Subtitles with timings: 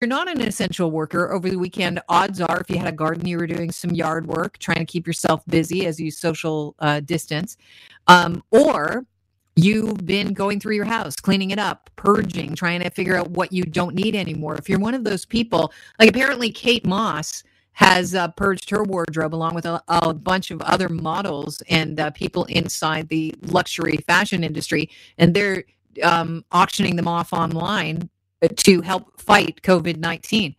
[0.00, 3.26] you're not an essential worker over the weekend, odds are if you had a garden,
[3.26, 7.00] you were doing some yard work, trying to keep yourself busy as you social uh,
[7.00, 7.56] distance,
[8.06, 9.04] um, or
[9.56, 13.52] you've been going through your house, cleaning it up, purging, trying to figure out what
[13.52, 14.54] you don't need anymore.
[14.54, 17.42] If you're one of those people, like apparently Kate Moss
[17.72, 22.10] has uh, purged her wardrobe along with a, a bunch of other models and uh,
[22.10, 24.88] people inside the luxury fashion industry,
[25.18, 25.64] and they're
[26.04, 28.08] um, auctioning them off online
[28.56, 30.54] to help fight COVID 19.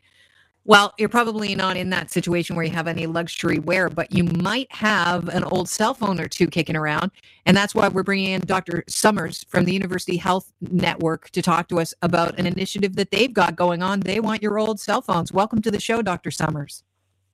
[0.66, 4.24] Well, you're probably not in that situation where you have any luxury wear, but you
[4.24, 7.10] might have an old cell phone or two kicking around.
[7.47, 8.84] And that's why we're bringing in Dr.
[8.87, 13.34] Summers from the University Health Network to talk to us about an initiative that they've
[13.34, 14.01] got going on.
[14.01, 15.32] They want your old cell phones.
[15.32, 16.29] Welcome to the show, Dr.
[16.29, 16.84] Summers.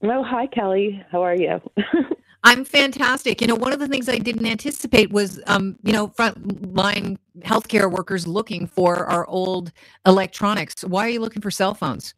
[0.01, 1.03] Oh, hi, Kelly.
[1.11, 1.59] How are you?
[2.45, 3.41] I'm fantastic.
[3.41, 7.91] You know, one of the things I didn't anticipate was, um, you know, frontline healthcare
[7.91, 9.71] workers looking for our old
[10.05, 10.83] electronics.
[10.83, 12.13] Why are you looking for cell phones?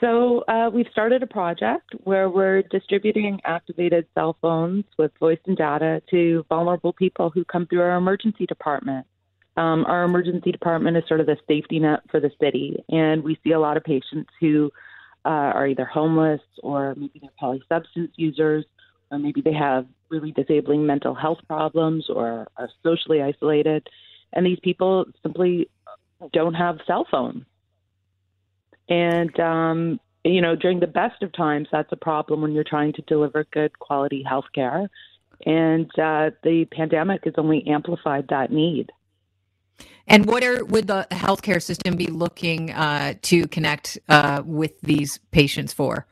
[0.00, 5.56] So uh, we've started a project where we're distributing activated cell phones with voice and
[5.56, 9.06] data to vulnerable people who come through our emergency department.
[9.56, 13.36] Um, our emergency department is sort of the safety net for the city, and we
[13.42, 14.70] see a lot of patients who
[15.24, 18.64] uh, are either homeless or maybe they're poly substance users,
[19.12, 23.86] or maybe they have really disabling mental health problems or are socially isolated.
[24.32, 25.68] And these people simply
[26.32, 27.44] don't have cell phones.
[28.88, 32.94] And, um, you know, during the best of times, that's a problem when you're trying
[32.94, 34.88] to deliver good quality health care.
[35.44, 38.90] And uh, the pandemic has only amplified that need.
[40.06, 45.18] And what are would the healthcare system be looking uh, to connect uh, with these
[45.30, 46.06] patients for?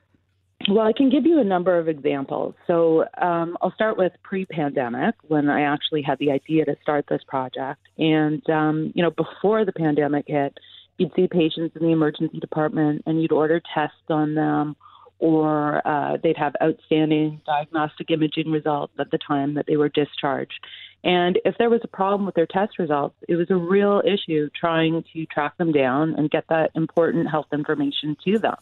[0.68, 2.54] Well, I can give you a number of examples.
[2.66, 7.22] So um, I'll start with pre-pandemic, when I actually had the idea to start this
[7.26, 7.80] project.
[7.98, 10.58] And um, you know, before the pandemic hit,
[10.98, 14.76] you'd see patients in the emergency department, and you'd order tests on them,
[15.18, 20.60] or uh, they'd have outstanding diagnostic imaging results at the time that they were discharged.
[21.02, 24.50] And if there was a problem with their test results, it was a real issue
[24.58, 28.58] trying to track them down and get that important health information to them.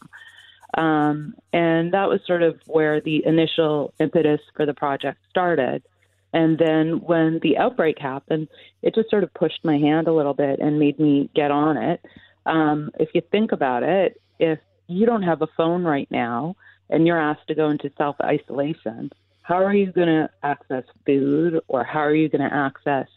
[0.77, 5.83] Um, and that was sort of where the initial impetus for the project started.
[6.31, 8.49] And then when the outbreak happened,
[8.81, 11.77] it just sort of pushed my hand a little bit and made me get on
[11.77, 12.05] it.
[12.45, 16.55] Um, if you think about it, if you don't have a phone right now
[16.89, 21.59] and you're asked to go into self isolation, how are you going to access food
[21.67, 23.07] or how are you going to access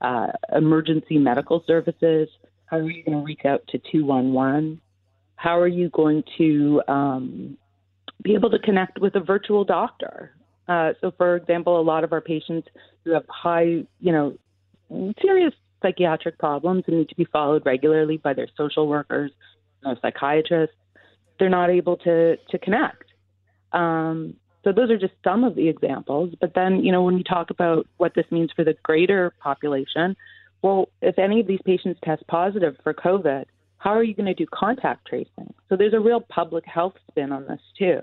[0.00, 2.28] uh, emergency medical services?
[2.66, 4.80] How are you going to reach out to 211?
[5.40, 7.56] How are you going to um,
[8.22, 10.32] be able to connect with a virtual doctor?
[10.68, 12.68] Uh, so, for example, a lot of our patients
[13.04, 14.36] who have high, you know,
[15.22, 19.30] serious psychiatric problems and need to be followed regularly by their social workers,
[19.82, 20.76] know, psychiatrists,
[21.38, 23.04] they're not able to to connect.
[23.72, 26.34] Um, so those are just some of the examples.
[26.38, 30.14] But then, you know, when you talk about what this means for the greater population,
[30.60, 33.46] well, if any of these patients test positive for COVID,
[33.80, 35.54] how are you going to do contact tracing?
[35.70, 38.00] So there's a real public health spin on this too.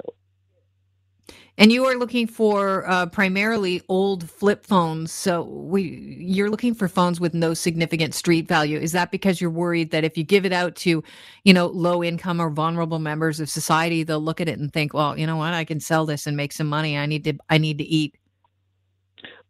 [1.59, 5.11] And you are looking for uh, primarily old flip phones.
[5.11, 8.79] So we, you're looking for phones with no significant street value.
[8.79, 11.03] Is that because you're worried that if you give it out to,
[11.43, 14.93] you know, low income or vulnerable members of society, they'll look at it and think,
[14.95, 16.97] well, you know what, I can sell this and make some money.
[16.97, 18.15] I need to, I need to eat.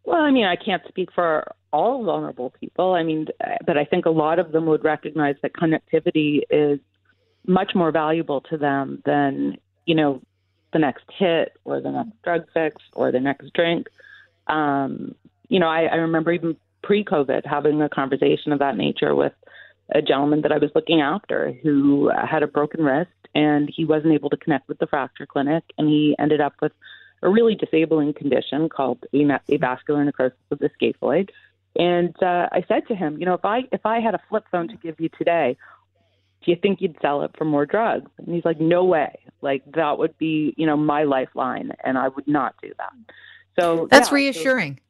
[0.07, 2.93] Well, I mean, I can't speak for all vulnerable people.
[2.93, 3.27] I mean,
[3.65, 6.79] but I think a lot of them would recognize that connectivity is
[7.45, 10.21] much more valuable to them than, you know,
[10.71, 13.87] the next hit or the next drug fix or the next drink.
[14.47, 15.13] Um,
[15.49, 19.33] you know, I, I remember even pre COVID having a conversation of that nature with
[19.93, 24.13] a gentleman that I was looking after who had a broken wrist and he wasn't
[24.13, 26.71] able to connect with the fracture clinic and he ended up with
[27.21, 31.29] a really disabling condition called a avascular necrosis of the scaphoid.
[31.75, 34.45] And uh, I said to him, you know, if I if I had a flip
[34.51, 35.57] phone to give you today,
[36.43, 38.09] do you think you'd sell it for more drugs?
[38.17, 39.19] And he's like, no way.
[39.41, 42.93] Like that would be, you know, my lifeline, and I would not do that.
[43.59, 44.75] So that's yeah, reassuring.
[44.75, 44.81] So,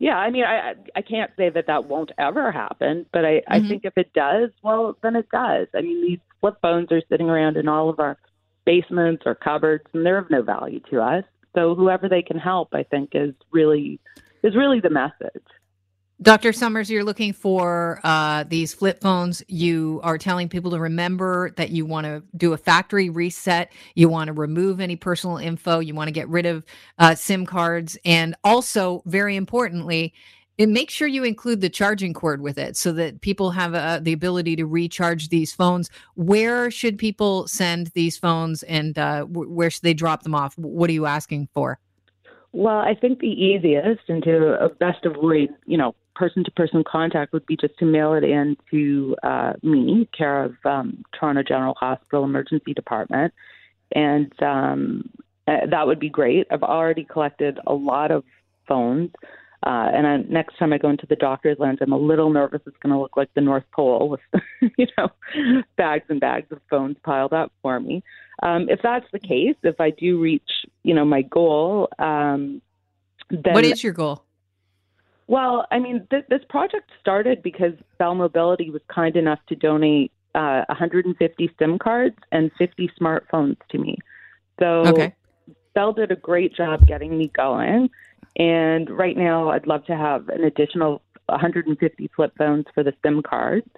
[0.00, 3.52] yeah, I mean, I I can't say that that won't ever happen, but I mm-hmm.
[3.52, 5.68] I think if it does, well, then it does.
[5.74, 8.18] I mean, these flip phones are sitting around in all of our
[8.64, 11.24] basements or cupboards, and they're of no value to us.
[11.54, 14.00] So whoever they can help, I think, is really
[14.42, 15.44] is really the message.
[16.20, 16.52] Dr.
[16.52, 19.42] Summers, you're looking for uh, these flip phones.
[19.48, 23.72] You are telling people to remember that you want to do a factory reset.
[23.96, 25.80] You want to remove any personal info.
[25.80, 26.64] You want to get rid of
[26.98, 27.98] uh, SIM cards.
[28.04, 30.14] And also, very importantly,
[30.58, 34.00] and make sure you include the charging cord with it so that people have uh,
[34.00, 35.90] the ability to recharge these phones.
[36.14, 40.56] Where should people send these phones and uh, w- where should they drop them off?
[40.58, 41.78] What are you asking for?
[42.52, 46.84] Well, I think the easiest and to uh, best avoid, you know, person to person
[46.86, 51.42] contact would be just to mail it in to uh, me, care of um, Toronto
[51.42, 53.32] General Hospital Emergency Department.
[53.92, 55.08] And um,
[55.48, 56.46] uh, that would be great.
[56.50, 58.24] I've already collected a lot of
[58.68, 59.10] phones.
[59.64, 62.60] Uh, and I, next time I go into the doctor's lounge, I'm a little nervous.
[62.66, 64.42] It's going to look like the North Pole with,
[64.76, 65.08] you know,
[65.76, 68.02] bags and bags of phones piled up for me.
[68.42, 70.50] Um, if that's the case, if I do reach,
[70.82, 72.60] you know, my goal, um,
[73.30, 74.24] then what is your goal?
[75.28, 80.10] Well, I mean, th- this project started because Bell Mobility was kind enough to donate
[80.34, 83.96] uh, 150 SIM cards and 50 smartphones to me.
[84.58, 85.14] So okay.
[85.74, 87.88] Bell did a great job getting me going.
[88.36, 93.22] And right now, I'd love to have an additional 150 flip phones for the SIM
[93.22, 93.68] cards.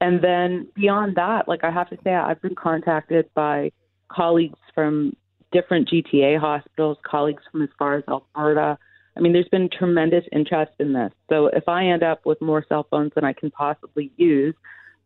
[0.00, 3.72] And then beyond that, like I have to say, I've been contacted by
[4.10, 5.14] colleagues from
[5.52, 8.78] different GTA hospitals, colleagues from as far as Alberta.
[9.16, 11.12] I mean, there's been tremendous interest in this.
[11.28, 14.54] So if I end up with more cell phones than I can possibly use,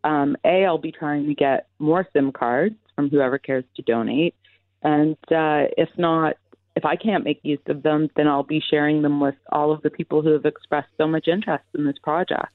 [0.04, 4.34] um, A, I'll be trying to get more SIM cards from whoever cares to donate.
[4.82, 6.36] And uh, if not,
[6.76, 9.82] if I can't make use of them, then I'll be sharing them with all of
[9.82, 12.52] the people who have expressed so much interest in this project.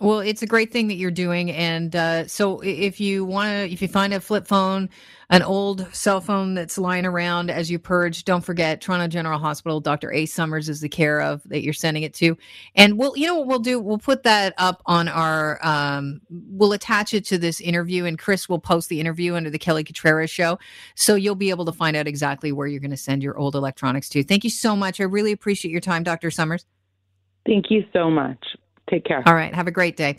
[0.00, 3.70] Well, it's a great thing that you're doing, and uh, so if you want to,
[3.70, 4.88] if you find a flip phone,
[5.28, 9.78] an old cell phone that's lying around as you purge, don't forget Toronto General Hospital.
[9.78, 10.10] Dr.
[10.10, 10.24] A.
[10.24, 12.38] Summers is the care of that you're sending it to,
[12.74, 16.72] and we'll, you know, what we'll do, we'll put that up on our, um, we'll
[16.72, 20.26] attach it to this interview, and Chris will post the interview under the Kelly Cutrara
[20.30, 20.58] show,
[20.94, 23.54] so you'll be able to find out exactly where you're going to send your old
[23.54, 24.24] electronics to.
[24.24, 24.98] Thank you so much.
[24.98, 26.30] I really appreciate your time, Dr.
[26.30, 26.64] Summers.
[27.44, 28.42] Thank you so much.
[28.90, 29.22] Take care.
[29.26, 29.54] All right.
[29.54, 30.16] Have a great day.